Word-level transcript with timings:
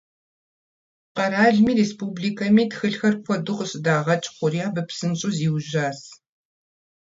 Къэралми 1.15 1.71
республикэми 1.79 2.63
тхылъхэр 2.69 3.15
куэду 3.23 3.55
къыщыдагъэкӏ 3.57 4.27
хъури, 4.35 4.59
абы 4.67 4.81
псынщӏэу 4.87 5.35
зиужьащ. 5.37 5.99